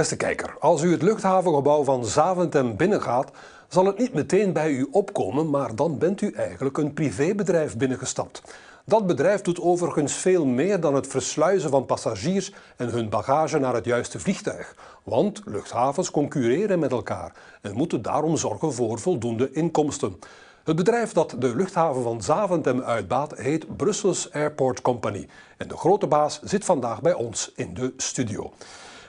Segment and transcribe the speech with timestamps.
[0.00, 3.30] Beste kijker, als u het luchthavengebouw van Zaventem binnengaat,
[3.68, 8.42] zal het niet meteen bij u opkomen, maar dan bent u eigenlijk een privébedrijf binnengestapt.
[8.84, 13.74] Dat bedrijf doet overigens veel meer dan het versluizen van passagiers en hun bagage naar
[13.74, 14.74] het juiste vliegtuig.
[15.02, 20.18] Want luchthavens concurreren met elkaar en moeten daarom zorgen voor voldoende inkomsten.
[20.64, 25.28] Het bedrijf dat de luchthaven van Zaventem uitbaat heet Brussels Airport Company.
[25.56, 28.52] En de grote baas zit vandaag bij ons in de studio.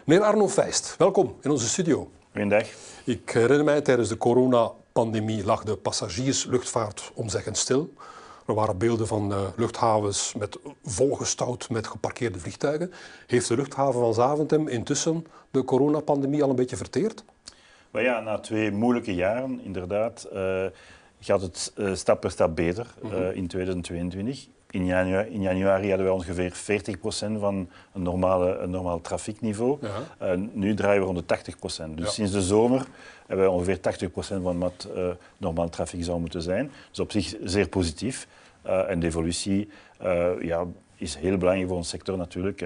[0.05, 2.11] Meneer Arno Feist, welkom in onze studio.
[2.31, 2.67] Goedendag.
[3.03, 7.93] Ik herinner mij, tijdens de coronapandemie lag de passagiersluchtvaart omzeggend stil.
[8.47, 12.93] Er waren beelden van uh, luchthavens met volgestouwd met geparkeerde vliegtuigen.
[13.27, 17.23] Heeft de luchthaven van Zaventem intussen de coronapandemie al een beetje verteerd?
[17.91, 20.65] Maar ja, na twee moeilijke jaren, inderdaad, uh,
[21.19, 23.31] gaat het uh, stap per stap beter mm -hmm.
[23.31, 24.47] in 2022.
[24.71, 29.77] In januari, in januari, hadden we ongeveer 40% van een, normale, een normaal trafiekniveau.
[30.19, 30.35] Ja.
[30.35, 31.55] nu draaien we rond de 80%.
[31.59, 32.05] Dus ja.
[32.05, 32.85] sinds de zomer
[33.27, 34.87] hebben we ongeveer 80% van wat
[35.37, 36.71] normaal trafiek zou moeten zijn.
[36.89, 38.27] Dus op zich zeer positief.
[38.65, 39.69] Uh, en de evolutie
[40.39, 42.61] ja, is heel belangrijk voor ons sector natuurlijk.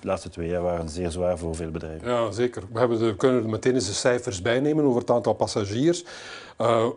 [0.00, 2.08] De laatste twee jaar waren zeer zwaar voor veel bedrijven.
[2.08, 2.62] Ja, zeker.
[2.72, 6.04] We, hebben de, kunnen er meteen eens de cijfers bijnemen over het aantal passagiers.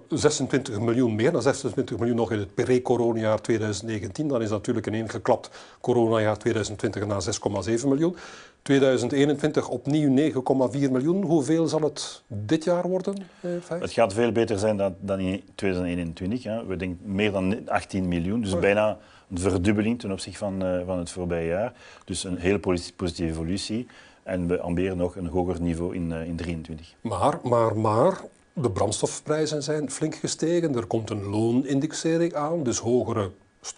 [0.10, 4.28] 26 miljoen meer dan 26 miljoen nog in het pre-coronajaar 2019.
[4.28, 5.50] Dan is natuurlijk een ingeklapt
[5.82, 7.24] coronajaar 2020 naar
[7.82, 8.16] 6,7 miljoen.
[8.62, 11.24] 2021 opnieuw 9,4 miljoen.
[11.24, 13.16] Hoeveel zal het dit jaar worden?
[13.40, 16.44] Eh, het gaat veel beter zijn dan, dan in 2021.
[16.44, 16.66] Hè.
[16.66, 18.98] We denken meer dan 18 miljoen, dus bijna
[19.34, 21.74] verdubbeling ten opzichte van, uh, van het voorbije jaar.
[22.06, 23.88] Dus een heel positieve evolutie.
[24.24, 26.94] En we amberen nog een hoger niveau in 2023.
[27.02, 28.22] Uh, maar, maar, maar,
[28.54, 30.76] de brandstofprijzen zijn flink gestegen.
[30.76, 33.32] Er komt een loonindexering aan, dus hogere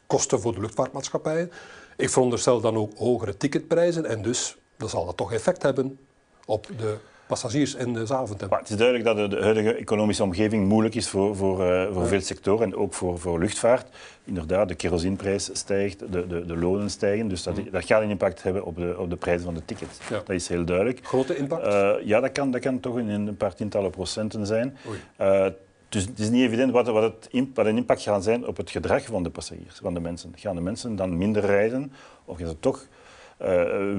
[0.07, 1.51] kosten voor de luchtvaartmaatschappijen.
[1.97, 5.99] Ik veronderstel dan ook hogere ticketprijzen en dus dan zal dat toch effect hebben
[6.45, 6.97] op de
[7.31, 8.49] passagiers in de Zaventem.
[8.49, 12.01] Maar het is duidelijk dat de huidige economische omgeving moeilijk is voor, voor, uh, voor
[12.01, 12.07] ja.
[12.07, 13.87] veel sectoren en ook voor, voor luchtvaart.
[14.23, 17.27] Inderdaad, de kerosineprijs stijgt, de, de, de lonen stijgen.
[17.27, 19.99] Dus dat, dat gaat een impact hebben op de, op de prijzen van de tickets.
[20.09, 20.15] Ja.
[20.15, 20.99] Dat is heel duidelijk.
[21.03, 21.65] Grote impact?
[21.65, 24.77] Uh, ja, dat kan, dat kan toch in een paar tientallen procenten zijn.
[25.21, 25.45] Uh,
[25.89, 28.71] dus het is niet evident wat, wat, het, wat een impact gaat zijn op het
[28.71, 30.31] gedrag van de passagiers, van de mensen.
[30.35, 31.91] Gaan de mensen dan minder rijden
[32.25, 32.87] of gaan ze toch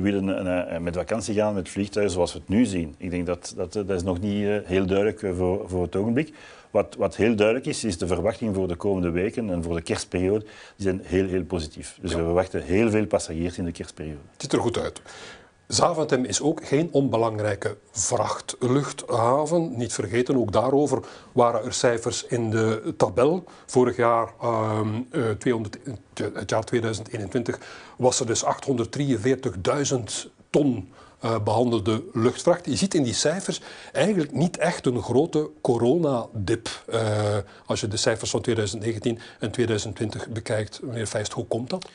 [0.01, 2.95] willen uh, met vakantie gaan met vliegtuigen zoals we het nu zien.
[2.99, 6.33] Ik denk dat dat, dat is nog niet heel duidelijk voor, voor het ogenblik.
[6.71, 9.83] Wat, wat heel duidelijk is, is de verwachting voor de komende weken en voor de
[9.83, 10.45] kerstperiode.
[10.77, 11.99] Die zijn heel, heel positief.
[12.01, 12.17] Dus ja.
[12.17, 14.19] we verwachten heel veel passagiers in de kerstperiode.
[14.33, 15.03] Het ziet er goed uit.
[15.73, 19.77] Zaventem is ook geen onbelangrijke vrachtluchthaven.
[19.77, 20.99] Niet vergeten, ook daarover
[21.33, 23.45] waren er cijfers in de tabel.
[23.67, 25.79] Vorig jaar, um, uh, 200,
[26.35, 27.59] het jaar 2021,
[27.97, 28.51] was er dus 843.000
[30.51, 30.93] ton
[31.25, 32.67] uh, behandelde luchtvracht.
[32.67, 33.61] Je ziet in die cijfers
[33.93, 36.85] eigenlijk niet echt een grote coronadip.
[36.93, 40.83] Uh, als je de cijfers van 2019 en 2020 bekijkt.
[40.83, 41.89] Meneer Feist, hoe komt dat?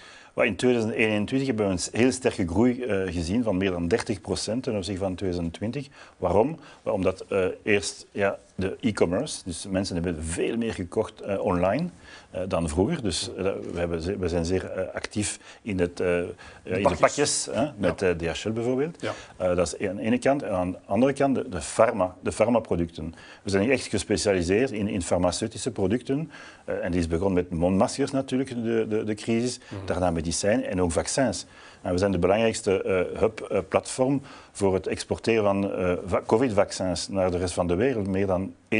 [0.45, 4.63] In 2021 hebben we een heel sterke groei uh, gezien van meer dan 30 procent
[4.63, 5.87] ten opzichte van 2020.
[6.17, 6.59] Waarom?
[6.83, 11.89] Omdat uh, eerst ja, de e-commerce, dus mensen hebben veel meer gekocht uh, online
[12.47, 13.03] dan vroeger.
[13.03, 18.15] Dus we, hebben, we, zijn zeer actief in, het, in de pakjes, met ja.
[18.15, 19.01] DHL bijvoorbeeld.
[19.01, 19.55] Ja.
[19.55, 20.43] dat is aan de ene kant.
[20.43, 23.15] En aan de andere kant de, de, pharma, de farmaproducten.
[23.43, 26.31] We zijn echt gespecialiseerd in, in farmaceutische producten.
[26.65, 29.59] en die is begonnen met mondmaskers natuurlijk, de, de, de crisis.
[29.59, 29.85] Mm -hmm.
[29.85, 31.45] Daarna met medicijn en ook vaccins.
[31.81, 35.63] En we zijn de belangrijkste uh, hub-platform uh, voor het exporteren van
[36.11, 38.07] uh, covid-vaccins naar de rest van de wereld.
[38.07, 38.79] Meer dan 1,6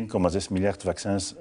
[0.49, 1.35] miljard vaccins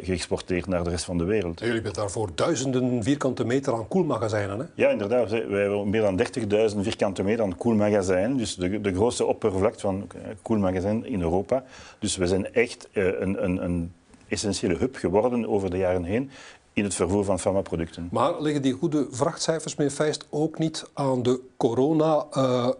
[0.00, 1.60] geëxporteerd naar de rest van de wereld.
[1.60, 4.64] En jullie hebben daarvoor duizenden vierkante meter aan koelmagazijnen, hè?
[4.74, 5.30] Ja, inderdaad.
[5.30, 6.20] We hebben meer dan
[6.72, 8.36] 30.000 vierkante meter aan koelmagazijnen.
[8.36, 10.06] Dus de, de grootste oppervlakte van
[10.42, 11.64] koelmagazijn in Europa.
[11.98, 13.92] Dus we zijn echt een, een, een
[14.28, 16.30] essentiële hub geworden over de jaren heen
[16.72, 18.08] in het vervoer van farmaproducten.
[18.10, 22.76] Maar liggen die goede vrachtcijfers, meneer Feist, ook niet aan de corona-boom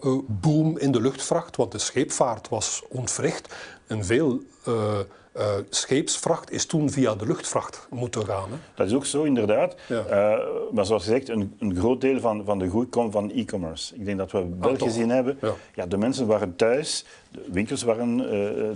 [0.76, 1.56] uh, in de luchtvracht?
[1.56, 3.55] Want de scheepvaart was ontwricht
[3.87, 4.99] en veel uh,
[5.37, 8.50] uh, scheepsvracht is toen via de luchtvracht moeten gaan.
[8.50, 8.56] Hè?
[8.75, 9.75] Dat is ook zo, inderdaad.
[9.88, 10.38] Ja.
[10.73, 13.94] maar zoals gezegd, een, een, groot deel van, van de groei komt van e-commerce.
[13.94, 15.55] Ik denk dat we wel ah, gezien hebben, ja.
[15.75, 15.87] ja.
[15.87, 18.17] de mensen waren thuis, de winkels waren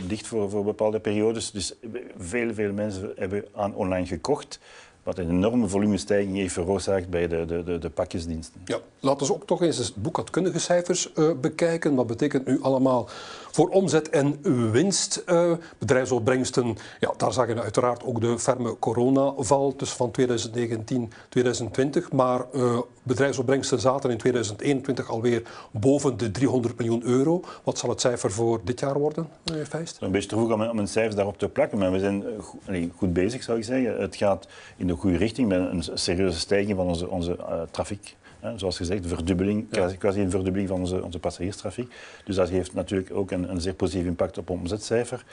[0.08, 1.74] dicht voor, voor bepaalde periodes, dus
[2.18, 4.58] veel, veel mensen hebben aan online gekocht.
[5.06, 8.60] Wat een enorme volumestijging heeft veroorzaakt bij de, de, de, de pakjesdiensten.
[8.64, 11.94] Ja, laten we ook toch eens de boekhoudkundige cijfers uh, bekijken.
[11.94, 13.08] Wat betekent nu allemaal
[13.50, 14.38] voor omzet en
[14.70, 15.22] winst?
[15.26, 22.12] Uh, bedrijfsopbrengsten, ja, daar zag je uiteraard ook de ferme coronaval tussen van 2019 2020.
[22.12, 27.40] Maar uh, bedrijfsopbrengsten zaten in 2021 alweer boven de 300 miljoen euro.
[27.64, 29.98] Wat zal het cijfer voor dit jaar worden, meneer Feist?
[30.00, 32.60] Een beetje te vroeg om, om een cijfer daarop te plakken, maar we zijn goed,
[32.96, 34.00] goed bezig, zou ik zeggen.
[34.00, 38.16] Het gaat in de goede richting met een serieuze stijging van onze, onze uh, trafiek.
[38.56, 39.90] Zoals gezegd, verdubbeling, ja.
[39.98, 41.94] quasi een verdubbeling van onze, onze passagierstrafiek.
[42.24, 45.24] Dus dat heeft natuurlijk ook een, een zeer positief impact op ons omzetcijfer.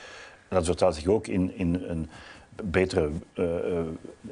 [0.47, 2.09] En dat vertaalt zich ook in, in een
[2.63, 3.79] betere uh, uh,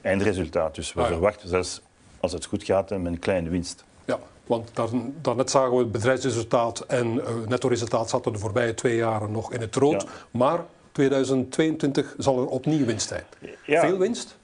[0.01, 0.75] eindresultaat.
[0.75, 1.13] Dus we ah, ja.
[1.13, 1.81] verwachten zelfs,
[2.19, 3.83] als het goed gaat, met een kleine winst.
[4.05, 4.71] Ja, want
[5.21, 9.61] daarnet zagen we het bedrijfsresultaat en uh, netto-resultaat zaten de voorbije twee jaren nog in
[9.61, 10.01] het rood.
[10.01, 10.07] Ja.
[10.31, 10.59] Maar
[10.91, 13.23] 2022 zal er opnieuw winst zijn.
[13.65, 14.37] Ja, Veel winst?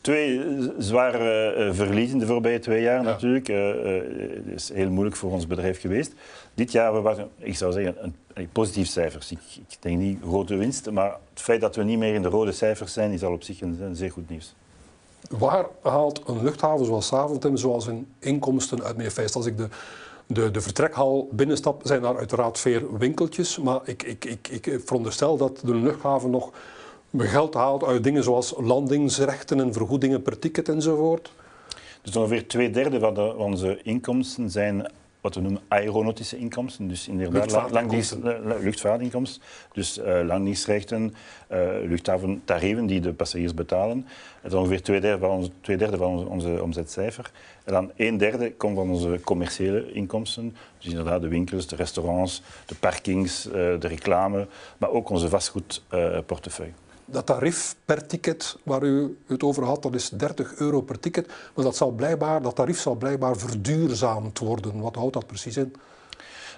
[0.00, 0.40] Twee
[0.78, 3.02] zware uh, verliezen de voorbije twee jaar ja.
[3.02, 3.48] natuurlijk.
[3.48, 4.02] Uh, uh,
[4.44, 6.12] het is heel moeilijk voor ons bedrijf geweest.
[6.54, 9.30] Dit jaar was, ik zou zeggen, een, een positief cijfers.
[9.30, 12.28] Ik, ik, denk niet grote winst, maar het feit dat we niet meer in de
[12.28, 14.54] rode cijfers zijn, is al op zich een, een zeer goed nieuws.
[15.28, 19.36] Waar haalt een luchthaven zoals Saventem zoals een inkomsten uit meer feest?
[19.36, 19.68] Als ik de
[20.26, 23.58] de, de vertrekhal binnenstap zijn daar uiteraard veel winkeltjes.
[23.58, 26.52] Maar ik, ik, ik, ik veronderstel dat de luchthaven nog
[27.16, 31.32] geld haalt uit dingen zoals landingsrechten en vergoedingen per ticket enzovoort.
[32.02, 34.90] Dus ongeveer twee derde van, onze inkomsten zijn
[35.24, 36.88] wat we noemen aeronautische inkomsten.
[36.88, 37.70] Dus inderdaad
[38.60, 39.42] luchtvaartinkomsten.
[39.72, 41.14] Dus uh, landingsrechten,
[41.52, 44.06] uh, luchthaventarieven die de passagiers betalen.
[44.42, 47.30] Dat is ongeveer twee derde van onze, twee derde van onze, onze omzetcijfer.
[47.64, 50.56] En dan een derde komt van onze commerciële inkomsten.
[50.78, 54.46] Dus inderdaad de winkels, de restaurants, de parkings, uh, de reclame,
[54.78, 60.08] maar ook onze vastgoedportefeuille dat tarief per ticket waar u het over had, dat is
[60.08, 61.26] 30 euro per ticket.
[61.54, 64.80] Maar dat, zal blijkbaar, dat tarief zal blijkbaar verduurzaamd worden.
[64.80, 65.74] Wat houdt dat precies in?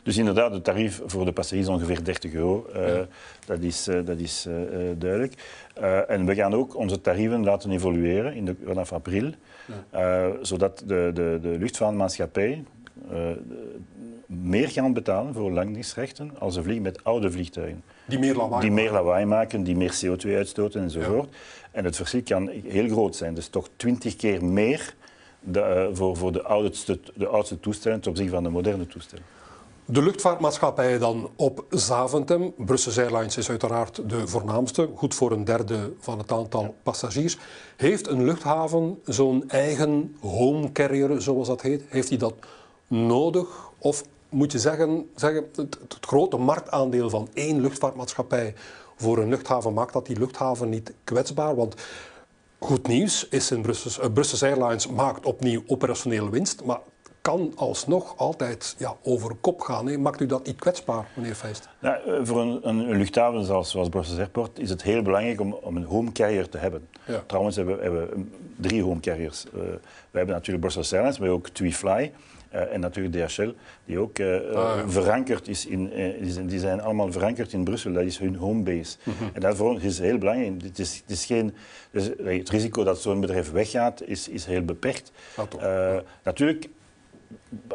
[0.02, 2.66] Dus inderdaad, het tarief voor de passagiers is ongeveer 30 euro.
[2.76, 3.06] Uh, ja.
[3.46, 4.54] Dat is, uh, dat is uh,
[4.98, 5.34] duidelijk.
[6.08, 9.32] en we gaan ook onze tarieven laten evolueren in de, vanaf april.
[9.90, 10.32] Ja.
[10.42, 12.64] zodat de, de, de luchtvaartmaatschappij
[14.26, 17.82] meer gaan betalen voor landingsrechten als ze vliegen met oude vliegtuigen.
[18.06, 21.28] Die meer lawaai, die meer lawaai maken, die meer CO2 uitstoten enzovoort.
[21.30, 21.36] Ja.
[21.70, 23.34] En het verschil kan heel groot zijn.
[23.34, 24.94] Dus toch twintig keer meer
[25.40, 29.24] de, uh, voor, voor de, oudste, de oudste toestellen ten opzichte van de moderne toestellen.
[29.88, 32.54] De luchtvaartmaatschappijen dan op Zaventem.
[32.56, 37.38] Brussels Airlines is uiteraard de voornaamste, goed voor een derde van het aantal passagiers.
[37.76, 42.34] Heeft een luchthaven zo'n eigen home carrier, zoals dat heet, heeft hij dat
[42.86, 43.70] nodig?
[43.78, 44.04] Of
[44.36, 48.54] moet je zeggen, zeggen het, het, grote marktaandeel van één luchtvaartmaatschappij
[48.96, 51.54] voor een luchthaven maakt dat die luchthaven niet kwetsbaar.
[51.54, 51.74] Want
[52.58, 56.78] goed nieuws is in Brussels, uh, Brussels Airlines maakt opnieuw operationele winst, maar
[57.20, 59.86] kan alsnog altijd ja, over kop gaan.
[59.86, 59.98] Hè.
[59.98, 61.68] Maakt u dat niet kwetsbaar, meneer Feist?
[61.80, 61.92] Eh,
[62.22, 65.84] voor een, een, luchthaven zoals, zoals Brussels Airport is het heel belangrijk om, om een
[65.84, 66.88] home carrier te hebben.
[67.06, 67.22] Ja.
[67.26, 69.44] Trouwens hebben we, hebben drie home carriers.
[69.46, 69.52] Uh,
[70.10, 72.12] we hebben natuurlijk Brussels Airlines, maar ook TuiFly.
[72.54, 73.50] Uh, en natuurlijk DHL,
[73.84, 74.88] die ook uh, ah, ja.
[74.88, 77.92] verankerd is in, uh, die zijn allemaal verankerd in Brussel.
[77.92, 78.96] Dat is hun homebase.
[79.02, 79.30] Mm -hmm.
[79.32, 80.62] En dat voor ons is heel belangrijk.
[80.62, 81.54] Het, is, het, is geen,
[81.90, 85.12] dus het risico dat zo'n bedrijf weggaat, is, is heel beperkt.
[85.60, 86.02] Ja.
[86.22, 86.68] Natuurlijk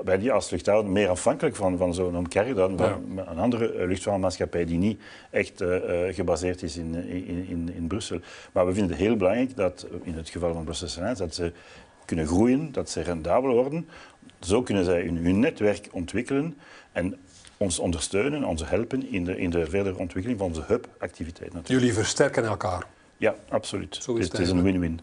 [0.03, 2.99] ben je als luchthaven meer afhankelijk van, van zo'n carrier dan ja.
[3.15, 5.77] een andere luchtvaartmaatschappij die niet echt uh,
[6.13, 8.19] gebaseerd is in, in, in, in, Brussel.
[8.51, 11.51] Maar we vinden het heel belangrijk dat in het geval van Brussels Airlines dat ze
[12.05, 13.89] kunnen groeien, dat ze rendabel worden.
[14.39, 16.57] Zo kunnen zij hun, hun netwerk ontwikkelen
[16.91, 17.19] en
[17.57, 21.67] ons ondersteunen, ons helpen in de, in de verdere ontwikkeling van onze hub-activiteit.
[21.67, 22.87] Jullie versterken elkaar?
[23.17, 23.95] Ja, absoluut.
[23.95, 24.99] Zo is het, het is een win-win.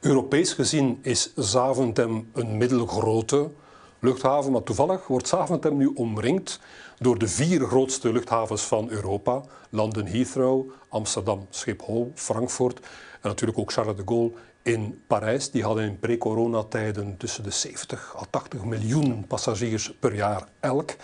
[0.00, 3.50] Europees gezien is Zaventem een middelgrote
[3.98, 6.60] luchthaven, maar toevallig wordt Zaventem nu omringd
[6.98, 9.42] door de vier grootste luchthavens van Europa.
[9.70, 12.78] London Heathrow, Amsterdam Schiphol, Frankfurt
[13.20, 14.32] en natuurlijk ook Charles de Gaulle
[14.66, 15.50] in Parijs.
[15.50, 20.96] Die hadden in pre-coronatijden tussen de 70 à 80 miljoen passagiers per jaar elk.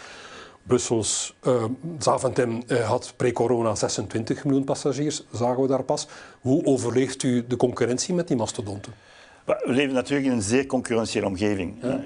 [0.63, 1.65] Brussels, uh,
[1.99, 6.09] Zaventem uh, had pre-corona 26 miljoen passagiers, zagen we daar pas.
[6.41, 8.93] Hoe overleeft u de concurrentie met die mastodonten?
[9.45, 11.79] We leven natuurlijk in een zeer concurrentiële omgeving.
[11.83, 12.05] Ja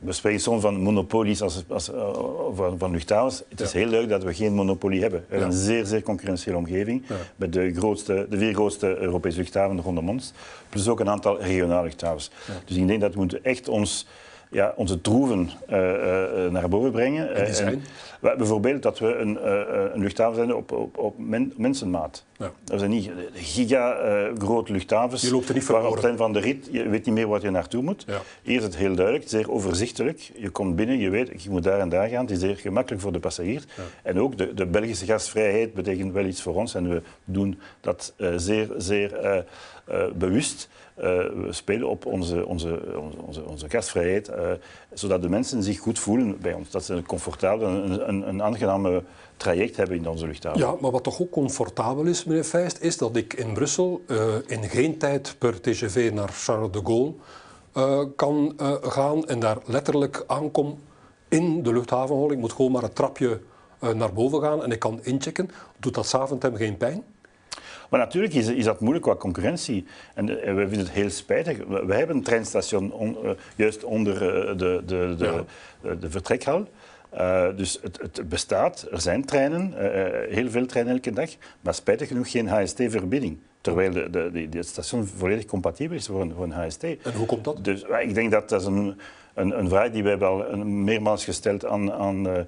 [0.00, 2.14] we spreken soms van monopolies als, als, uh,
[2.54, 3.42] van, van luchthavens.
[3.48, 5.20] Het is heel leuk dat we geen monopolie hebben.
[5.20, 7.02] We hebben een zeer, zeer concurrentiële omgeving
[7.36, 10.32] met de, grootste, de vier grootste Europese luchthavens rondom ons,
[10.68, 12.30] plus ook een aantal regionale luchthavens.
[12.64, 14.06] Dus ik denk dat we moeten echt ons
[14.52, 15.76] ja, onze troeven uh,
[16.50, 17.34] naar boven brengen.
[17.34, 17.82] En die zijn?
[18.20, 19.38] bijvoorbeeld dat we een,
[19.94, 21.14] een luchthaven zijn op, op, op
[21.56, 22.24] mensenmaat.
[22.38, 22.52] Ja.
[22.64, 23.96] Dat zijn niet giga
[24.38, 25.22] grote luchthavens.
[25.22, 27.40] Je loopt er niet waar op het van de rit je weet niet meer waar
[27.40, 28.04] je naartoe moet.
[28.06, 28.20] Ja.
[28.42, 30.30] Hier is het heel duidelijk, zeer overzichtelijk.
[30.36, 32.22] Je komt binnen, je weet, je moet daar en daar gaan.
[32.22, 33.64] Het is zeer gemakkelijk voor de passagier.
[34.02, 36.74] En ook de, de Belgische gasvrijheid betekent wel iets voor ons.
[36.74, 39.44] En we doen dat zeer, zeer
[40.14, 40.68] bewust.
[40.94, 42.80] We spelen op onze, onze,
[43.26, 44.50] onze, onze gastvrijheid, uh,
[44.92, 46.70] zodat de mensen zich goed voelen bij ons.
[46.70, 49.02] Dat ze een comfortabel, een, een, aangename
[49.36, 50.60] traject hebben in onze luchthaven.
[50.60, 54.34] Ja, maar wat toch ook comfortabel is, meneer Feist, is dat ik in Brussel uh,
[54.46, 57.14] in geen tijd per TGV naar Charles de Gaulle
[58.16, 60.78] kan gaan en daar letterlijk aankom
[61.28, 62.32] in de luchthavenhol.
[62.32, 63.40] Ik moet gewoon maar het trapje
[63.94, 65.50] naar boven gaan en ik kan inchecken.
[65.78, 67.04] Doet dat s'avonds hem geen pijn?
[67.92, 69.86] Maar natuurlijk is, is dat moeilijk qua concurrentie.
[70.14, 71.58] En uh, we vinden het heel spijtig.
[71.58, 75.44] We, hebben een treinstation on, uh, juist onder uh, de, de, de,
[75.82, 75.94] ja.
[75.94, 76.68] de, vertrekhal.
[77.56, 79.74] dus het, het, bestaat, er zijn treinen,
[80.30, 81.30] heel veel treinen elke dag,
[81.60, 83.38] maar spijtig genoeg geen HST-verbinding.
[83.60, 86.82] Terwijl de, de, de, station volledig compatibel is voor een, voor een HST.
[86.82, 87.64] En hoe komt dat?
[87.64, 88.98] Dus ik denk dat dat is een,
[89.34, 92.46] een, een vraag die we hebben al meermaals gesteld aan, aan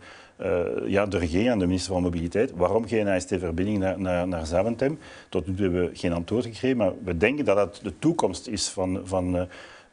[0.86, 2.52] ja, de regering, aan de minister van Mobiliteit.
[2.54, 4.98] Waarom geen AST-verbinding naar, naar, naar Zaventem?
[5.28, 8.46] Tot nu toe hebben we geen antwoord gekregen, maar we denken dat dat de toekomst
[8.46, 9.42] is van, van uh,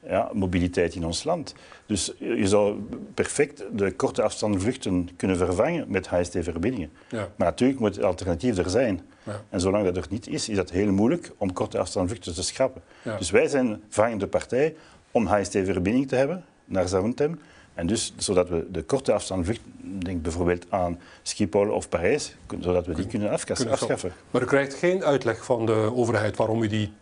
[0.08, 1.56] ja, mobiliteit in ons land.
[1.86, 2.80] Dus je zou
[3.14, 6.92] perfect de korte afstandsvluchten kunnen vervangen met HST-verbindingen.
[7.10, 7.30] Ja.
[7.36, 9.02] Maar natuurlijk moet het alternatief er zijn.
[9.24, 9.42] Ja.
[9.50, 12.82] En zolang dat er niet is, is het heel moeilijk om korte afstandsvluchten te schrappen.
[13.02, 13.18] Ja.
[13.18, 14.76] Dus wij zijn vragende partij
[15.12, 17.40] om HST-verbinding te hebben naar Zaventem.
[17.74, 22.94] En dus, zodat we de korte afstandsvlucht, denk bijvoorbeeld aan Schiphol of Parijs, zodat we
[22.94, 24.12] die kunnen, afschaffen.
[24.32, 26.94] Maar u krijgt geen uitleg van de overheid waarom u die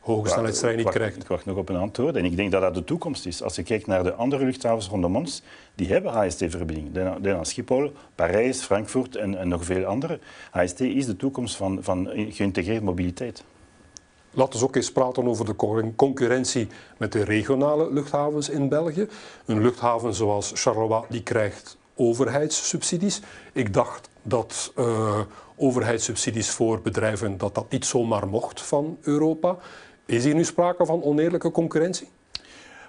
[0.00, 1.16] hoge snelheidstrein niet krijgt?
[1.16, 3.42] Ik wacht nog op een antwoord en ik denk dat dat de toekomst is.
[3.42, 5.42] Als je kijkt naar de andere luchthavens rondom ons,
[5.74, 6.92] die hebben HST-verbinding.
[6.92, 10.18] Denk aan Schiphol, Parijs, Frankfurt en, en nog veel andere.
[10.50, 13.44] HST is de toekomst van, van geïntegreerde mobiliteit.
[14.36, 19.08] Laten we ook eens praten over de concurrentie met de regionale luchthavens in België.
[19.46, 23.20] Een luchthaven zoals Charleroi die krijgt overheidssubsidies.
[23.52, 25.20] Ik dacht dat uh,
[25.56, 29.56] overheidssubsidies voor bedrijven dat dat niet zomaar mocht van Europa.
[30.06, 32.08] Is hier nu sprake van oneerlijke concurrentie?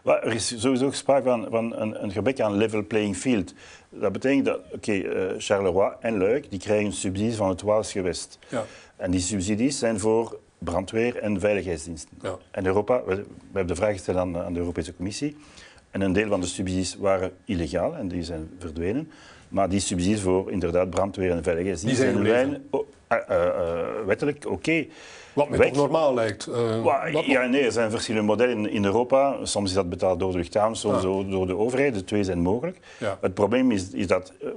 [0.04, 3.54] er is sowieso sprake van, van een, een, gebrek aan level playing field.
[3.90, 7.92] Dat betekent dat oké, okay, uh, Charleroi en Luik die krijgen subsidies van het Waals
[7.92, 8.40] gewest.
[8.48, 8.66] Ja.
[8.96, 12.18] En die subsidies zijn voor brandweer en veiligheidsdiensten.
[12.22, 12.38] Ja.
[12.52, 15.38] En Europa, we, hebben de vraag gesteld aan, aan, de Europese Commissie.
[15.92, 19.12] En een deel van de subsidies waren illegaal en die zijn verdwenen.
[19.50, 24.54] Maar die subsidies voor inderdaad brandweer en veiligheidsdiensten die zijn uh, uh, wettelijk oké.
[24.54, 24.90] Okay.
[25.34, 26.50] Wat me toch normaal lijkt.
[27.26, 29.46] ja, nee, er zijn verschillende modellen in Europa.
[29.46, 31.30] Soms is dat betaald door de luchthaven, soms ah.
[31.30, 31.94] door de overheid.
[31.94, 32.78] De twee zijn mogelijk.
[32.98, 33.18] Ja.
[33.22, 34.50] Het probleem is, is dat uh,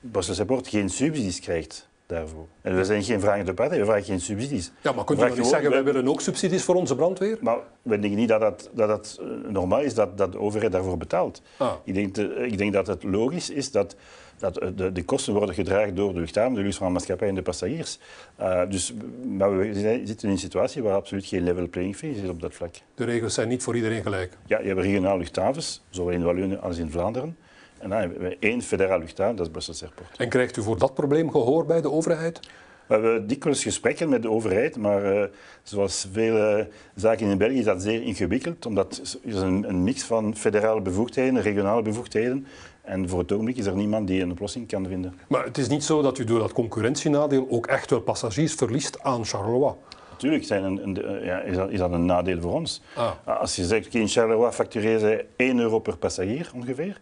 [0.00, 2.46] Brussels geen subsidies krijgt daarvoor.
[2.60, 4.72] En we zijn geen vragende partij, we vragen geen subsidies.
[4.82, 7.38] Ja, maar kunt u niet zeggen, wij willen ook subsidies voor onze brandweer?
[7.40, 10.72] Maar we denken niet dat dat, dat, dat eh, normaal is dat, dat de overheid
[10.72, 11.42] daarvoor betaalt.
[11.56, 11.72] Ah.
[11.84, 13.96] Ik, denk ik denk dat het logisch is dat,
[14.38, 17.98] dat de, de kosten worden gedragen door de luchthaven, de luchtvaartmaatschappij en de passagiers.
[18.40, 19.74] Uh, dus, maar we
[20.04, 22.74] zitten in een situatie waar absoluut geen level playing field is op dat vlak.
[22.94, 24.36] De regels zijn niet voor iedereen gelijk?
[24.46, 27.36] Ja, je hebt regionale luchthavens, zowel in Wallonië als in Vlaanderen.
[27.80, 30.16] En dan hebben we één federaal luchthaven, dat is Brussels Airport.
[30.16, 32.40] En krijgt u voor dat probleem gehoor bij de overheid?
[32.86, 35.24] We hebben dikwijls gesprekken met de overheid, maar uh,
[35.62, 40.02] zoals vele zaken in België is dat zeer ingewikkeld, omdat het is een, een mix
[40.02, 42.46] van federale bevoegdheden, regionale bevoegdheden.
[42.82, 45.14] En voor het ogenblik is er niemand die een oplossing kan vinden.
[45.28, 49.02] Maar het is niet zo dat u door dat concurrentienadeel ook echt wel passagiers verliest
[49.02, 49.74] aan Charleroi?
[50.10, 52.82] Natuurlijk zijn een, een, ja, is, dat, is, dat, een nadeel voor ons.
[52.94, 53.10] Ah.
[53.24, 57.00] Als je zegt, in Charleroi factureren ze 1 euro per passagier ongeveer.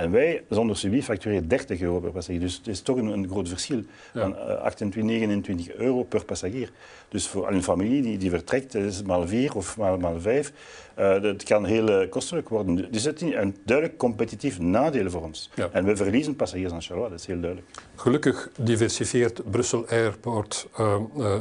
[0.00, 2.40] En wij, zonder subsidie, factureren 30 euro per passagier.
[2.40, 3.82] Dus het is toch een, een groot verschil.
[4.14, 6.70] Van 28, 29 euro per passagier.
[7.08, 10.52] Dus voor een familie die, die vertrekt, is maal 4 of maal, maal 5.
[10.98, 12.92] Uh, dat kan heel uh, kostelijk worden.
[12.92, 15.50] Dus het is een duidelijk competitief nadeel voor ons.
[15.72, 17.70] En we verliezen passagiers aan Charleroi, dat is heel duidelijk.
[17.94, 20.96] Gelukkig diversifieert Brussel Airport uh,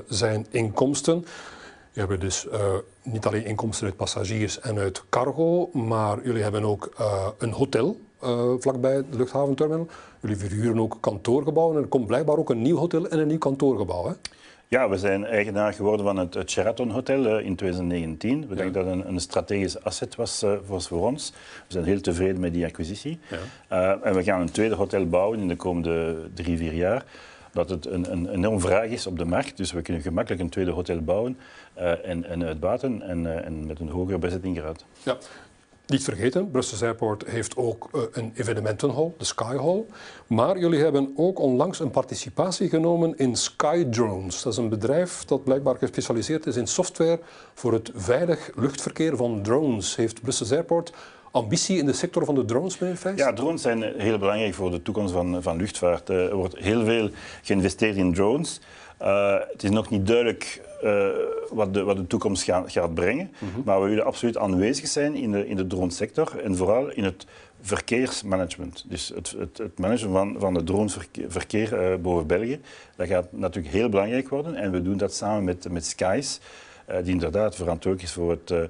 [0.07, 1.25] zijn inkomsten.
[1.91, 2.47] Je hebt dus
[3.03, 6.93] niet alleen inkomsten uit passagiers en uit cargo, maar jullie hebben ook
[7.37, 9.87] een hotel uh, vlakbij de luchthaventerminal.
[10.19, 13.37] Jullie verhuren ook kantoorgebouwen en er komt blijkbaar ook een nieuw hotel en een nieuw
[13.37, 14.07] kantoorgebouw.
[14.07, 14.13] Hè?
[14.67, 18.47] Ja, we zijn eigenaar geworden van het, Sheraton Hotel uh, in 2019.
[18.47, 21.31] We denken dat het een, een strategisch asset was, uh, was, voor ons.
[21.67, 23.19] We zijn heel tevreden met die acquisitie.
[23.67, 23.99] Ja.
[24.03, 27.05] en we gaan een tweede hotel bouwen in de komende drie, vier jaar
[27.51, 29.57] dat het een, een enorm vraag is op de markt.
[29.57, 31.37] Dus we kunnen gemakkelijk een tweede hotel bouwen
[32.03, 34.85] en, en uitbaten en, en met een hogere bezettinggraad.
[35.03, 35.17] Ja,
[35.89, 39.85] Niet vergeten, Brussels Airport heeft ook uh, een evenementenhal, de Sky Hall.
[40.27, 44.41] Maar jullie hebben ook onlangs een participatie genomen in Sky Drones.
[44.41, 47.19] Dat is een bedrijf dat blijkbaar gespecialiseerd is in software
[47.53, 49.95] voor het veilig luchtverkeer van drones.
[49.95, 50.93] Heeft Brussels Airport
[51.31, 53.13] ambitie in de sector van de drones, meneer?
[53.15, 56.09] Ja, drones zijn heel belangrijk voor de toekomst van, van luchtvaart.
[56.09, 57.09] Er wordt heel veel
[57.41, 58.59] geïnvesteerd in drones.
[59.01, 61.07] Uh, het is nog niet duidelijk uh,
[61.49, 63.31] wat, de, wat, de, toekomst gaat, gaat brengen.
[63.39, 63.61] Mm -hmm.
[63.65, 67.25] Maar we willen absoluut aanwezig zijn in de, in de dronesector en vooral in het
[67.61, 68.85] verkeersmanagement.
[68.87, 72.59] Dus het, het, het managen van, van het droneverkeer uh, boven België,
[72.95, 74.55] dat gaat natuurlijk heel belangrijk worden.
[74.55, 76.39] En we doen dat samen met, met Skies,
[77.03, 78.69] die inderdaad verantwoordelijk is voor het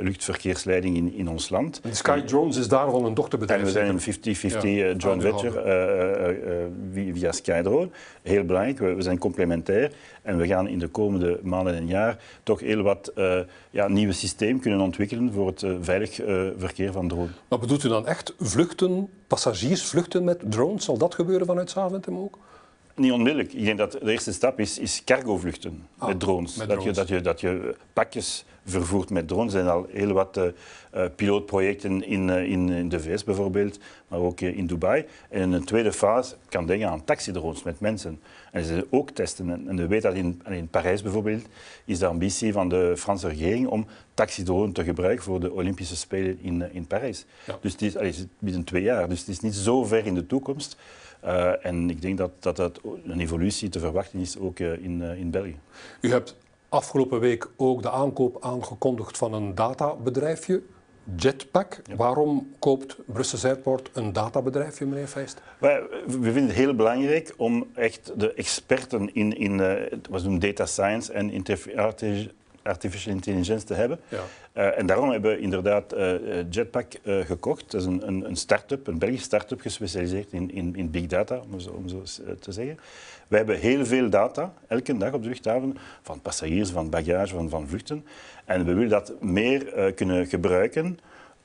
[0.00, 1.80] luchtverkeersleiding in, in ons land.
[1.82, 3.60] En Sky Drones is daarvan een dochterbedrijf.
[3.60, 4.92] En we zijn een 50-50 ja.
[4.92, 7.88] joint venture via Skydrone.
[8.22, 12.18] Heel belangrijk, we, we, zijn complementair en we gaan in de komende maanden en jaar
[12.42, 13.12] toch heel wat
[13.70, 16.14] ja, nieuwe systeem kunnen ontwikkelen voor het veilig
[16.56, 17.30] verkeer van drones.
[17.48, 20.84] Maar bedoelt u dan echt vluchten, passagiersvluchten met drones?
[20.84, 22.38] Zal dat gebeuren vanuit Zaventem ook?
[23.00, 23.52] Niet onmiddellijk.
[23.52, 26.56] Ik denk dat de eerste stap is, is cargovluchten ah, met drones.
[26.56, 26.96] Met dat, drones.
[26.96, 29.54] Je, dat, je, dat je pakjes vervoerd met drones.
[29.54, 33.78] Er zijn al heel wat uh, pilootprojecten in, uh, in, in, de VS bijvoorbeeld,
[34.08, 35.04] maar ook in Dubai.
[35.28, 38.20] En in een tweede fase kan denken aan taxidrones met mensen.
[38.52, 39.68] En ze ook testen.
[39.68, 41.46] En, we weten dat in, in Parijs bijvoorbeeld
[41.84, 46.38] is de ambitie van de Franse regering om taxidrones te gebruiken voor de Olympische Spelen
[46.42, 47.24] in, in Parijs.
[47.46, 47.58] Ja.
[47.60, 49.08] Dus het is, allee, binnen twee jaar.
[49.08, 50.76] Dus het is niet zo ver in de toekomst.
[51.24, 55.30] Uh, en ik denk dat, dat dat een evolutie te verwachten is ook in, in
[55.30, 55.58] België.
[56.00, 56.36] U hebt
[56.68, 60.62] afgelopen week ook de aankoop aangekondigd van een databedrijfje,
[61.16, 61.80] Jetpack.
[61.84, 61.96] Ja.
[61.96, 65.42] Waarom koopt Brussels Airport een databedrijfje, meneer Feist?
[65.58, 69.72] Wij, we vinden het heel belangrijk om echt de experten in, in uh,
[70.10, 71.30] wat data science en
[72.62, 74.00] artificial intelligence te hebben.
[74.08, 74.18] Ja.
[74.54, 76.14] Uh, en daarom hebben we inderdaad uh,
[76.50, 77.70] Jetpack uh, gekocht.
[77.70, 81.40] Dat is een, een, een start-up, een Belgische start-up gespecialiseerd in, in, in big data,
[81.52, 82.02] om zo, om zo
[82.40, 82.78] te zeggen.
[83.28, 87.48] We hebben heel veel data, elke dag op de luchthaven, van passagiers, van bagage, van,
[87.48, 88.04] van vluchten.
[88.44, 90.98] En we willen dat meer kunnen gebruiken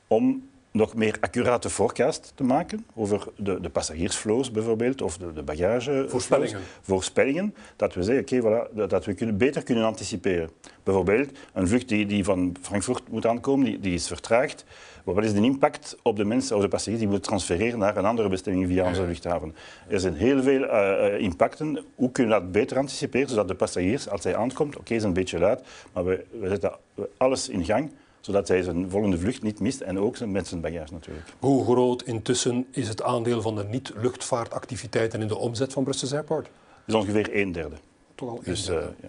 [0.06, 5.42] om nog meer accurate forecast te maken over de, de passagiersflows bijvoorbeeld, of de, de
[5.42, 6.04] bagage...
[6.08, 6.60] Voorspellingen.
[6.80, 7.54] Voorspellingen.
[7.76, 10.50] Dat we zeggen, oké, okay, voilà, dat we kunnen, beter kunnen anticiperen.
[10.82, 14.64] Bijvoorbeeld, een vlucht die, die van Frankfurt moet aankomen, die, die is vertraagd.
[15.04, 18.04] Wat is de impact op de mensen, of de passagiers die moeten transfereren naar een
[18.04, 19.54] andere bestemming via onze luchthaven?
[19.88, 21.84] Er zijn heel veel uh, impacten.
[21.94, 25.02] Hoe kunnen we dat beter anticiperen, zodat de passagiers, als hij aankomt, oké, okay, is
[25.02, 25.60] een beetje luid,
[25.92, 26.72] maar we, we zetten
[27.16, 27.90] alles in gang
[28.26, 31.26] zodat hij zijn volgende vlucht niet mist en ook zijn bagage natuurlijk.
[31.38, 36.44] Hoe groot intussen is het aandeel van de niet-luchtvaartactiviteiten in de omzet van Brussels Airport?
[36.44, 37.76] Dat is ongeveer een derde.
[38.14, 38.86] Toch al een dus, derde.
[38.86, 39.08] Uh, ja.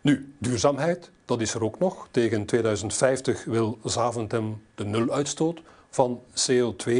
[0.00, 2.08] Nu, duurzaamheid, dat is er ook nog.
[2.10, 6.92] Tegen 2050 wil Zaventem de nuluitstoot van CO2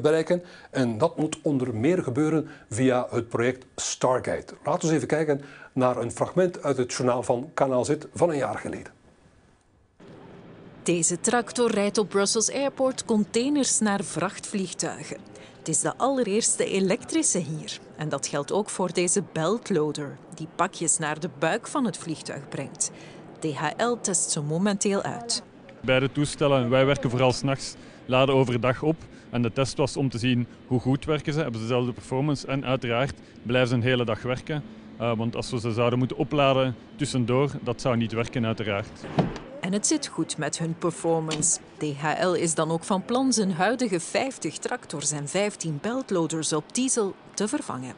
[0.00, 0.42] bereiken.
[0.70, 4.54] En dat moet onder meer gebeuren via het project Stargate.
[4.64, 5.40] Laten we even kijken
[5.72, 8.95] naar een fragment uit het journaal van Kanaal Zit van een jaar geleden.
[10.86, 15.16] Deze tractor rijdt op Brussels Airport containers naar vrachtvliegtuigen.
[15.58, 17.78] Het is de allereerste elektrische hier.
[17.96, 22.48] En dat geldt ook voor deze beltloader, die pakjes naar de buik van het vliegtuig
[22.48, 22.90] brengt.
[23.38, 25.42] DHL test ze momenteel uit.
[25.80, 28.96] Beide toestellen, wij werken vooral s'nachts, laden overdag op.
[29.30, 32.46] En de test was om te zien hoe goed werken ze, hebben ze dezelfde performance.
[32.46, 34.62] En uiteraard blijven ze een hele dag werken.
[35.00, 39.04] Uh, want als we ze zouden moeten opladen tussendoor, dat zou niet werken uiteraard.
[39.60, 41.58] En het zit goed met hun performance.
[41.78, 47.14] DHL is dan ook van plan zijn huidige 50 tractors en 15 beltloaders op diesel
[47.34, 47.94] te vervangen.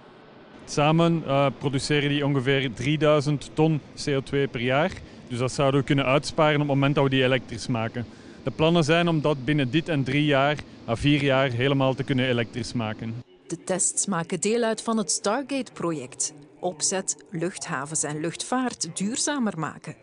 [0.65, 4.93] Samen uh, produceren die ongeveer 3000 ton CO2 per jaar.
[5.29, 8.07] Dus dat zouden we kunnen uitsparen op het moment dat we die elektrisch maken.
[8.43, 10.57] De plannen zijn om dat binnen dit en drie jaar,
[10.89, 13.23] à vier jaar, helemaal te kunnen elektrisch maken.
[13.47, 16.35] De tests maken deel uit van het Stargate-project.
[16.61, 19.95] Opzet, luchthavens en luchtvaart duurzamer maken.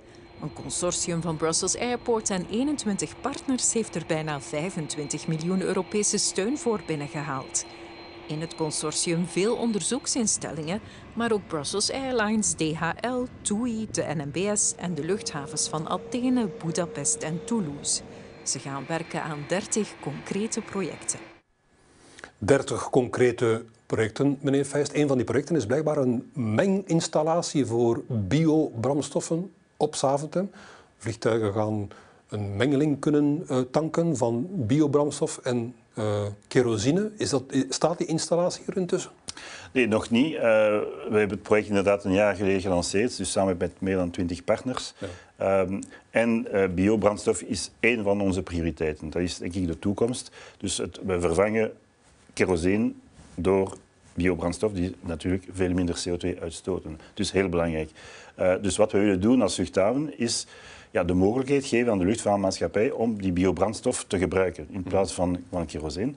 [0.41, 6.57] Een consortium van Brussels Airport en 21 partners heeft er bijna 25 miljoen Europese steun
[6.57, 7.65] voor binnengehaald.
[8.27, 10.79] In het consortium veel onderzoeksinstellingen,
[11.13, 17.45] maar ook Brussels Airlines, DHL, TUI, de NMBS en de luchthavens van Athene, Budapest en
[17.45, 18.01] Toulouse.
[18.43, 21.19] Ze gaan werken aan 30 concrete projecten.
[22.37, 24.93] 30 concrete projecten, meneer Feist.
[24.93, 30.51] Een van die projecten is blijkbaar een menginstallatie voor biobrandstoffen op Zaventem.
[30.97, 31.89] Vliegtuigen gaan
[32.29, 37.11] een mengeling kunnen uh, tanken van biobrandstof en uh, kerosine.
[37.17, 39.11] Is dat, staat die installatie er intussen?
[39.71, 40.33] Nee, nog niet.
[40.33, 44.09] Uh, we hebben het project inderdaad een jaar geleden gelanceerd, dus samen met meer dan
[44.09, 44.93] twintig partners.
[44.97, 45.07] Ja.
[45.37, 49.09] Ehm, en uh, biobrandstof is één van onze prioriteiten.
[49.09, 50.31] Dat is denk ik de toekomst.
[50.57, 51.71] Dus het, we vervangen
[52.33, 52.91] kerosine
[53.35, 53.77] door
[54.15, 56.99] biobrandstof die natuurlijk veel minder CO2 uitstoten.
[57.13, 57.89] Dus heel belangrijk.
[58.39, 60.47] Uh, dus wat we willen doen als luchthaven is
[60.91, 65.43] ja, de mogelijkheid geven aan de luchtvaartmaatschappij om die biobrandstof te gebruiken in plaats van,
[65.49, 66.13] van kerosine.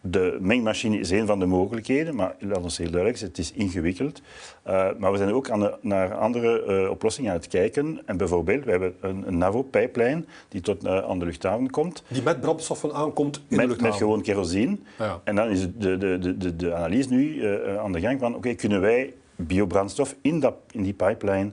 [0.00, 3.52] De mengmachine is een van de mogelijkheden, maar laat ons heel duidelijk zijn, het is
[3.52, 4.22] ingewikkeld.
[4.66, 8.00] Uh, maar we zijn ook aan de, naar andere uh, oplossingen aan het kijken.
[8.06, 12.02] En bijvoorbeeld, we hebben een, een NAVO-pijplijn die tot uh, aan de luchthaven komt.
[12.08, 13.88] Die met brandstoffen aankomt in met, de luchthaven?
[13.88, 14.78] Met gewoon kerosine.
[14.98, 15.20] Ja.
[15.24, 17.46] En dan is de, de, de, de, analyse nu
[17.78, 21.50] aan de gang van, oké, okay, kunnen wij biobrandstof in, dat, in die pipeline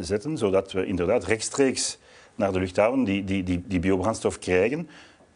[0.00, 1.98] zetten, zodat we inderdaad rechtstreeks
[2.34, 4.88] naar de luchthaven die, die, die, die biobrandstof krijgen.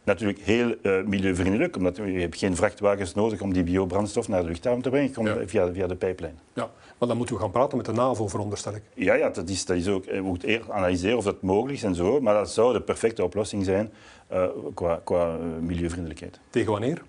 [0.09, 4.49] Natuurlijk heel uh, milieuvriendelijk, omdat je hebt geen vrachtwagens nodig om die biobrandstof naar de
[4.49, 5.13] luchthaven te brengen.
[5.13, 5.37] Komt Ja.
[5.47, 6.39] via, via de pijplijn.
[6.53, 8.83] Ja, maar dan moeten we gaan praten met de NAVO, veronderstel ik.
[8.95, 10.05] Ja, ja dat, is, dat is ook.
[10.05, 13.25] Je moet eerst analyseren of dat mogelijk is en zo, maar dat zou de perfecte
[13.25, 13.91] oplossing zijn
[14.33, 14.45] uh,
[14.75, 16.41] qua, qua milieuvriendelijkheid.
[16.51, 17.03] Tegen wanneer?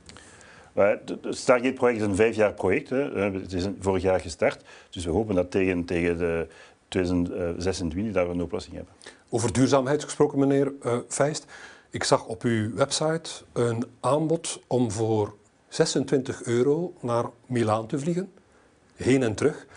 [0.73, 2.89] Het Stargate-project is een vijfjaar project.
[2.89, 3.21] Hè.
[3.21, 6.47] Het is vorig jaar gestart, dus we hopen dat tegen, tegen de
[6.87, 8.93] 2026 dat we een oplossing hebben.
[9.29, 11.45] Over duurzaamheid gesproken, meneer uh, Feist.
[11.91, 15.35] Ik zag op uw website een aanbod om voor
[15.67, 18.31] 26 euro naar Milaan te vliegen,
[18.95, 19.67] heen en terug.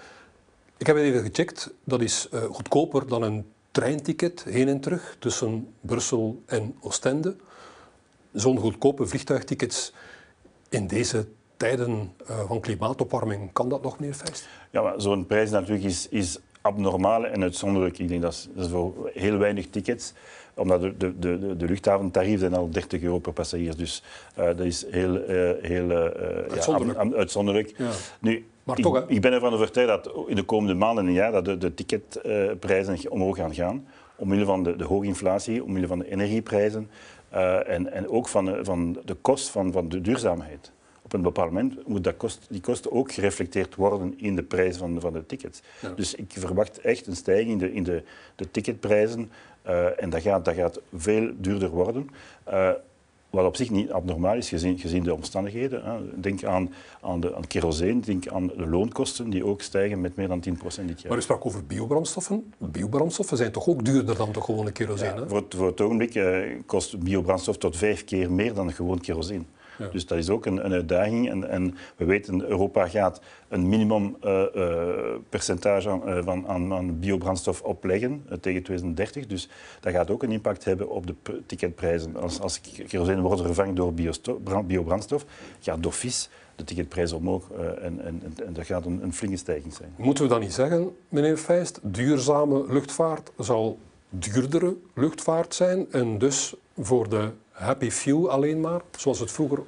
[0.77, 5.17] Ik heb het even gecheckt, dat is uh, goedkoper dan een treinticket heen en terug
[5.19, 7.37] tussen Brussel en Oostende.
[8.33, 9.93] Zo'n goedkope vliegtuigtickets
[10.69, 14.49] in deze tijden uh, van klimaatopwarming, kan dat nog, meneer Feist?
[14.71, 17.99] Ja, zo'n prijs natuurlijk is, is abnormaal en uitzonderlijk.
[17.99, 20.13] Ik denk dat is, dat is voor heel weinig tickets
[20.55, 23.77] omdat de, de, de, de luchthaventarief zijn al 30 euro per passagier.
[23.77, 24.03] Dus
[24.39, 26.05] uh, dat is heel, uh, heel uh,
[26.51, 27.03] uitzonderlijk.
[27.03, 27.75] Ja, uitzonderlijk.
[27.77, 27.91] Ja.
[28.21, 29.09] Nu, maar ik, toch, hè?
[29.09, 33.11] ik ben ervan overtuigd dat in de komende maanden en jaar dat de, de ticketprijzen
[33.11, 33.87] omhoog gaan gaan.
[34.17, 36.91] Omwille van de, de hoge inflatie, omwille van de energieprijzen
[37.67, 40.73] en, en ook van, van de kost van, van de duurzaamheid
[41.13, 44.77] op een bepaald moment moet dat kost, die kosten ook gereflecteerd worden in de prijs
[44.77, 45.63] van, van de tickets.
[45.81, 45.89] Ja.
[45.89, 48.03] Dus ik verwacht echt een stijging in de, in de,
[48.37, 49.31] de ticketprijzen.
[49.67, 52.11] Uh, en dat gaat, dat gaat veel duurder worden.
[52.49, 52.71] Uh,
[53.31, 55.85] wat op zich niet abnormaal is gezien, gezien de omstandigheden.
[55.85, 56.21] Hè.
[56.21, 60.29] Denk aan, aan, de, aan kerosine, denk aan de loonkosten die ook stijgen met meer
[60.29, 60.49] dan 10%
[60.85, 61.09] dit jaar.
[61.09, 62.53] Maar u sprak over biobrandstoffen.
[62.59, 65.21] Biobrandstoffen zijn toch ook duurder dan de gewone kerosine?
[65.21, 69.01] Ja, voor, het, voor het ogenblik uh, kost biobrandstof tot vijf keer meer dan gewoon
[69.01, 69.45] kerosine.
[69.83, 69.89] Ja.
[69.89, 71.31] Dus dat is ook een, een uitdaging.
[71.31, 74.89] En, en, we weten, Europa gaat een minimum uh, uh,
[75.29, 79.27] percentage aan, uh, van, aan, aan, biobrandstof opleggen tegen 2030.
[79.27, 79.49] Dus
[79.81, 81.15] dat gaat ook een impact hebben op de
[81.47, 82.17] ticketprijzen.
[82.17, 83.95] Als, als kerosine wordt vervangen door
[84.67, 85.25] biobrandstof,
[85.61, 89.95] gaat d'office de ticketprijs omhoog en, en, en, dat gaat een, een flinke stijging zijn.
[89.97, 96.55] Moeten we dan niet zeggen, meneer Feist, duurzame luchtvaart zal duurdere luchtvaart zijn en dus
[96.79, 99.63] voor de happy few alleen maar, zoals het vroeger,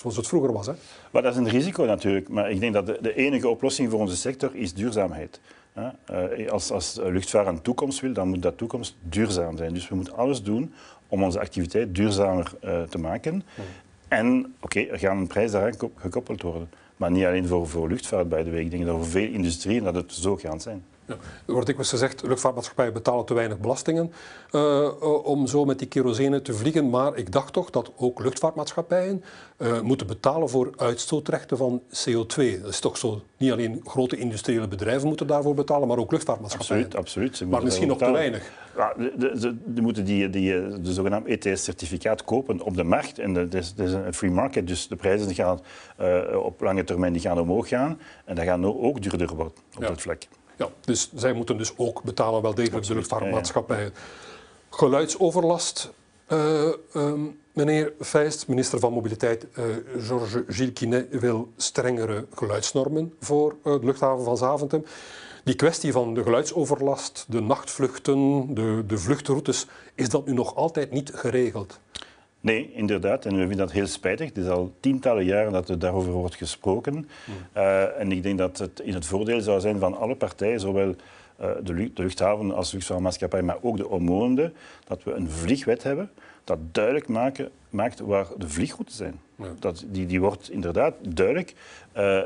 [0.00, 0.66] zoals het vroeger was.
[0.66, 0.72] Hè?
[1.10, 2.28] Maar dat is een risico natuurlijk.
[2.28, 5.40] Maar ik denk dat de, enige oplossing voor onze sector is duurzaamheid.
[5.78, 9.74] Uh, als, als luchtvaart een toekomst wil, dan moet dat toekomst duurzaam zijn.
[9.74, 10.72] Dus we moeten alles doen
[11.08, 13.42] om onze activiteit duurzamer uh, te maken.
[14.08, 16.70] En oké, er gaat een prijs daaraan gekoppeld worden.
[16.96, 18.64] Maar niet alleen voor, voor luchtvaart, bij de week.
[18.64, 20.84] Ik denk dat voor veel industrieën dat het zo gaat zijn.
[21.06, 21.14] Ja.
[21.46, 24.12] Er wordt dikwijls gezegd, luchtvaartmaatschappijen betalen te weinig belastingen
[24.52, 24.88] uh,
[25.22, 26.90] om zo met die kerosine te vliegen.
[26.90, 29.24] Maar ik dacht toch dat ook luchtvaartmaatschappijen
[29.58, 32.60] uh, moeten betalen voor uitstootrechten van CO2.
[32.60, 36.84] Dat is toch zo, niet alleen grote industriële bedrijven moeten daarvoor betalen, maar ook luchtvaartmaatschappijen.
[36.84, 37.36] Absoluut, absoluut.
[37.36, 38.50] Ze maar misschien nog te weinig.
[38.76, 38.94] Ja,
[39.66, 43.18] de moeten die, die, de zogenaamde ETS-certificaat kopen op de markt.
[43.18, 45.60] En dat is, dat is een free market, dus de prijzen gaan
[46.42, 48.00] op lange termijn die gaan omhoog gaan.
[48.24, 49.88] En dat gaat ook duurder worden op Ja.
[49.88, 50.22] dat vlak.
[50.60, 53.92] Ja, dus zij moeten dus ook betalen, wel degelijk, de luchtvaartmaatschappijen.
[54.70, 55.90] Geluidsoverlast,
[56.28, 59.64] uh, um, meneer Feist, minister van Mobiliteit, uh,
[59.98, 64.84] Georges Gilles Quinet, wil strengere geluidsnormen voor uh, de luchthaven van Zaventem.
[65.44, 70.90] Die kwestie van de geluidsoverlast, de nachtvluchten, de, de vluchtroutes, is dat nu nog altijd
[70.90, 71.78] niet geregeld?
[72.40, 73.24] Nee, inderdaad.
[73.24, 74.28] En we vinden dat heel spijtig.
[74.28, 76.94] Het is al tientallen jaren dat er daarover wordt gesproken.
[76.94, 77.06] Mm.
[77.56, 80.88] Uh, en ik denk dat het in het voordeel zou zijn van alle partijen, zowel
[80.88, 85.30] uh, de, lucht, de, luchthaven als de luchtvaartmaatschappij, maar ook de omwonenden, dat we een
[85.30, 86.10] vliegwet hebben
[86.44, 89.20] dat duidelijk maken, maakt waar de vliegroutes zijn.
[89.36, 89.46] Ja.
[89.58, 91.54] Dat, die, die wordt inderdaad duidelijk
[91.96, 92.20] uh,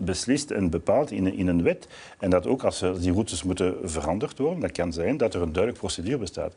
[0.00, 1.88] beslist en bepaald in, in een wet.
[2.18, 5.52] En dat ook als die routes moeten veranderd worden, dat kan zijn dat er een
[5.52, 6.54] duidelijke procedure bestaat.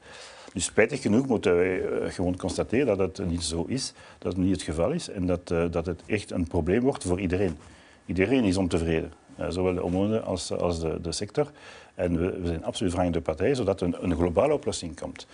[0.54, 4.42] Dus spijtig genoeg moeten wij uh, gewoon constateren dat het niet zo is, dat het
[4.42, 7.58] niet het geval is en dat, uh, dat het echt een probleem wordt voor iedereen.
[8.06, 9.14] Iedereen is ontevreden.
[9.40, 11.52] uh, zowel de omwonenden als, als de, de, sector.
[11.96, 15.28] En we, we zijn absoluut vragende partij, zodat een, een globale oplossing komt.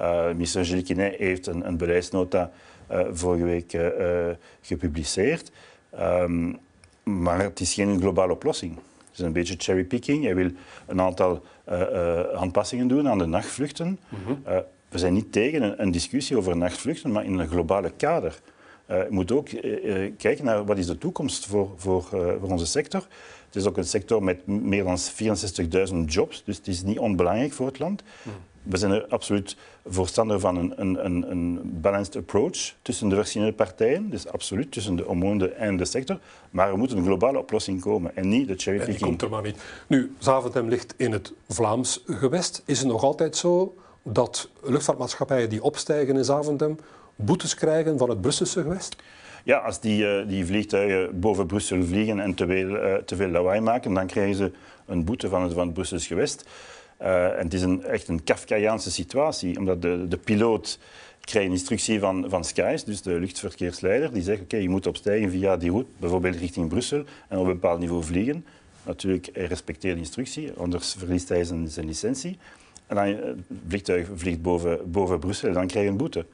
[0.00, 2.50] Uh, minister Gilles heeft een, een beleidsnota
[3.12, 3.76] vorige week
[4.60, 5.50] gepubliceerd.
[6.00, 6.58] Um,
[7.02, 8.74] maar het is geen globale oplossing.
[8.74, 10.24] Het is een beetje cherrypicking.
[10.24, 10.50] Hij wil
[10.86, 11.42] een aantal
[12.34, 13.86] aanpassingen doen aan de nachtvluchten.
[13.86, 14.64] Mm -hmm.
[14.88, 18.40] we zijn niet tegen een, een discussie over nachtvluchten, maar in een globale kader.
[18.86, 19.48] Je moet ook
[20.16, 22.02] kijken naar wat is de toekomst voor, voor,
[22.40, 23.06] voor onze sector.
[23.46, 24.98] Het is ook een sector met meer dan
[25.92, 28.02] 64.000 jobs, dus het is niet onbelangrijk voor het land.
[28.62, 33.52] We zijn er absoluut voorstander van een, een, een, een balanced approach tussen de verschillende
[33.52, 36.18] partijen, dus absoluut tussen de omwonenden en de sector.
[36.50, 38.98] Maar er moet een globale oplossing komen en niet de cherrypicking.
[38.98, 39.56] Die komt er maar niet.
[39.86, 42.62] Nu, Zaventem ligt in het Vlaams gewest.
[42.64, 46.78] Is het nog altijd zo dat luchtvaartmaatschappijen die opstijgen in Zaventem
[47.16, 48.96] boetes krijgen van het Brusselse gewest?
[49.44, 53.28] Ja, als die, uh, die vliegtuigen boven Brussel vliegen en te veel, uh, te veel
[53.28, 54.52] lawaai maken, dan krijgen ze
[54.86, 56.44] een boete van het, van het Brussels gewest.
[57.02, 60.78] Uh, en het is een, echt een Kafkaiaanse situatie, omdat de, de piloot
[61.20, 65.30] krijgt een instructie van, van Skies, dus de luchtverkeersleider, die zegt oké, je moet opstijgen
[65.30, 68.44] via die route, bijvoorbeeld richting Brussel, en op een bepaald niveau vliegen.
[68.82, 72.38] Natuurlijk, hij respecteert de instructie, anders verliest hij zijn, zijn licentie.
[72.86, 73.36] En dan het
[73.68, 76.26] vliegtuig vliegt boven, boven Brussel dan krijg je een boete.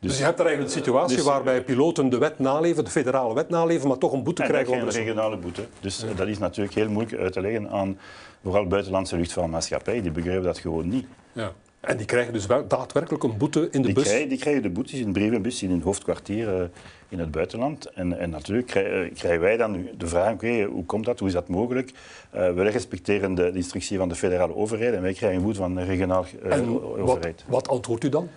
[0.00, 2.90] Dus, dus, je hebt daar eigenlijk een situatie dus, waarbij piloten de wet naleven, de
[2.90, 4.78] federale wet naleven, maar toch een boete krijgen.
[4.78, 5.66] een regionale boete.
[5.80, 6.14] Dus ja.
[6.14, 7.98] dat is natuurlijk heel moeilijk uit te leggen aan
[8.42, 10.02] vooral buitenlandse luchtvaartmaatschappijen.
[10.02, 11.06] Die begrijpen dat gewoon niet.
[11.32, 11.52] Ja.
[11.80, 14.04] En die krijgen dus wel daadwerkelijk een boete in de die bus?
[14.04, 16.64] Krijgen, die krijgen de boetes in een brievenbus in een hoofdkwartier uh,
[17.08, 17.90] in het buitenland.
[17.90, 21.34] En, en natuurlijk krijgen, krijgen, wij dan de vraag, okay, hoe komt dat, hoe is
[21.34, 21.90] dat mogelijk?
[22.34, 25.58] Uh, wij respecteren de, de, instructie van de federale overheid en wij krijgen een boete
[25.58, 27.44] van de regionale uh, overheid.
[27.46, 28.28] Wat, wat antwoordt u dan?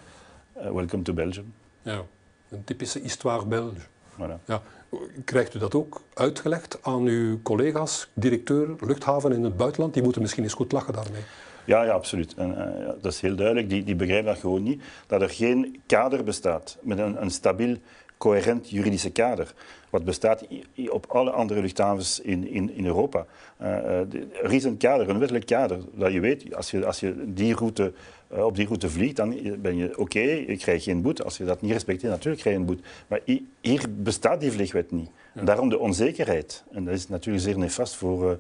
[0.58, 1.54] Uh, welcome to Belgium.
[1.82, 2.02] Ja,
[2.50, 3.80] een typische histoire belge.
[4.16, 4.46] Voilà.
[4.46, 4.62] Ja.
[5.26, 9.94] Krijgt u dat ook uitgelegd aan uw collega's, directeur luchthaven in het buitenland?
[9.94, 11.22] Die moeten misschien eens goed lachen daarmee.
[11.66, 12.34] Ja, ja absoluut.
[12.34, 13.70] En, uh, dat is heel duidelijk.
[13.70, 14.84] Die, die begrijpen dat gewoon niet.
[15.08, 17.78] Dat er geen kader bestaat met een, een stabiel,
[18.24, 19.54] coherent juridische kader.
[19.90, 20.48] Wat bestaat
[20.90, 23.26] op alle andere luchthavens in, in, in Europa.
[23.62, 23.68] Uh,
[24.44, 25.80] er is een kader, een wettelijk kader.
[25.94, 27.94] Dat je weet, als je, als je die route
[28.34, 31.24] uh, op die route vliegt, dan ben je oké, okay, je krijgt geen boete.
[31.24, 32.84] Als je dat niet respecteert, natuurlijk krijg je een boete.
[33.08, 33.20] Maar
[33.62, 35.10] hier bestaat die vliegwet niet.
[35.34, 35.44] Ja.
[35.44, 36.64] Daarom de onzekerheid.
[36.72, 38.38] En dat is natuurlijk zeer nefast voor, uh,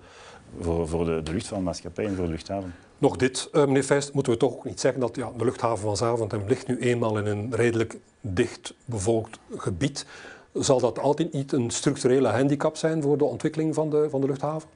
[0.60, 2.76] voor, voor de, de luchtvaartmaatschappij en voor de luchthaven.
[2.98, 5.84] Nog dit, uh, meneer Feist, moeten we toch ook niet zeggen dat ja, de luchthaven
[5.84, 10.06] van Zaventem ligt nu eenmaal in een redelijk dicht bevolkt gebied.
[10.54, 14.28] Zal dat altijd niet een structurele handicap zijn voor de ontwikkeling van de, van de
[14.28, 14.70] luchthaven?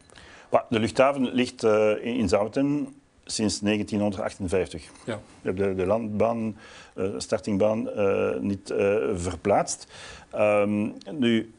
[0.69, 1.63] De luchthaven ligt
[2.01, 2.87] in Zaventem
[3.31, 4.83] sinds 1958.
[5.05, 5.15] Ja.
[5.15, 6.57] We hebben de, de landbaan,
[6.95, 9.87] uh, startingbaan, uh, niet uh, verplaatst.
[10.35, 11.53] Um, nu,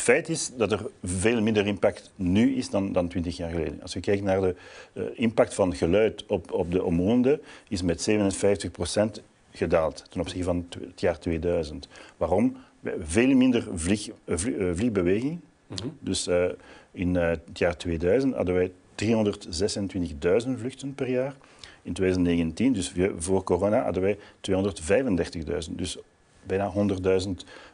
[0.00, 3.82] het feit is dat er veel minder impact nu is dan, dan 20 jaar geleden.
[3.82, 8.70] Als we kijken naar de impact van geluid op, op de omwonenden, is met 57
[8.70, 11.88] procent gedaald ten opzichte van het jaar 2000.
[12.16, 12.56] Waarom?
[12.98, 15.40] Veel minder vlieg, vlieg, vliegbeweging.
[15.66, 15.96] Mm -hmm.
[16.00, 16.28] Dus
[16.92, 18.72] in het jaar 2000 hadden wij
[19.04, 21.34] 326.000 vluchten per jaar.
[21.82, 24.18] In 2019, dus voor corona, hadden wij
[25.68, 25.74] 235.000.
[25.74, 25.98] Dus
[26.42, 26.78] bijna 100.000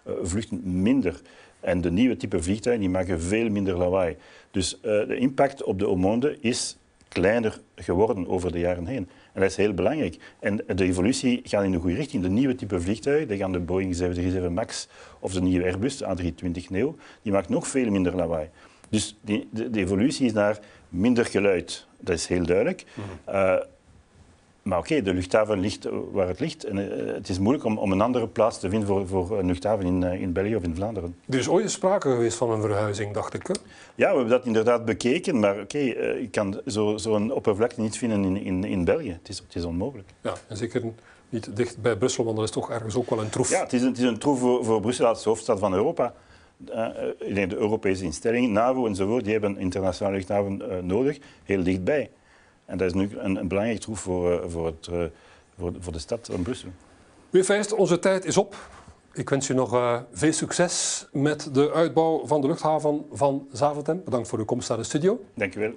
[0.06, 1.20] uh, vluchten minder.
[1.66, 4.16] En de nieuwe type vliegtuigen die maken veel minder lawaai.
[4.50, 6.76] Dus uh, de impact op de omwonenden is
[7.08, 9.08] kleiner geworden over de jaren heen.
[9.32, 10.18] En dat is heel belangrijk.
[10.40, 12.22] En de evolutie gaat in de goede richting.
[12.22, 14.88] De nieuwe type vliegtuigen, die gaan de Boeing 737 MAX
[15.20, 18.48] of de nieuwe Airbus, de A320 Neo, die maakt nog veel minder lawaai.
[18.88, 21.86] Dus die, de, de, evolutie is naar minder geluid.
[22.00, 22.84] Dat is heel duidelijk.
[22.94, 23.34] Mm -hmm.
[23.34, 23.56] uh,
[24.66, 26.64] maar oké, okay, de luchthaven ligt waar het ligt.
[26.64, 29.46] En uh, het is moeilijk om, om, een andere plaats te vinden voor, voor een
[29.46, 31.16] luchthaven in, uh, in België of in Vlaanderen.
[31.28, 33.46] Er is ooit sprake geweest van een verhuizing, dacht ik.
[33.46, 33.54] Hè?
[33.94, 35.38] Ja, we hebben dat inderdaad bekeken.
[35.38, 39.10] Maar oké, okay, je kan zo'n zo oppervlakte niet vinden in, in, in België.
[39.10, 40.08] Het is, het is onmogelijk.
[40.20, 40.82] Ja, en zeker
[41.28, 43.50] niet dicht bij Brussel, want dat is toch ergens ook wel een troef.
[43.50, 46.14] Ja, het is een, het is een troef voor, voor Brussel als hoofdstad van Europa.
[47.18, 52.10] Ik de Europese instellingen, NAVO enzovoort, die hebben internationale luchthaven nodig, heel dichtbij.
[52.66, 54.88] En dat is nu een, een belangrijk troef voor, uh, voor, het,
[55.58, 56.68] voor, voor, de stad van Brussel.
[57.30, 58.56] Meneer Feist, onze tijd is op.
[59.12, 64.02] Ik wens u nog veel succes met de uitbouw van de luchthaven van Zaventem.
[64.04, 65.24] Bedankt voor uw komst naar de studio.
[65.34, 65.72] Dank u wel.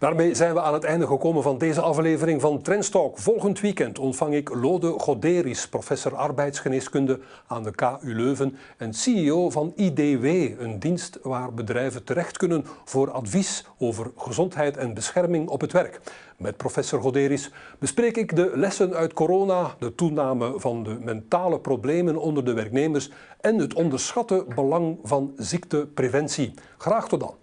[0.00, 3.18] Daarmee zijn we aan het einde gekomen van deze aflevering van Trendstalk.
[3.18, 9.72] Volgend weekend ontvang ik Lode Goderis, professor arbeidsgeneeskunde aan de KU Leuven en CEO van
[9.76, 10.24] IDW,
[10.60, 16.00] een dienst waar bedrijven terecht kunnen voor advies over gezondheid en bescherming op het werk.
[16.36, 22.16] Met professor Goderis bespreek ik de lessen uit corona, de toename van de mentale problemen
[22.16, 23.10] onder de werknemers
[23.40, 26.54] en het onderschatte belang van ziektepreventie.
[26.78, 27.34] Graag tot dan.